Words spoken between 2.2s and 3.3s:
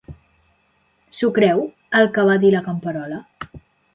va dir la camperola?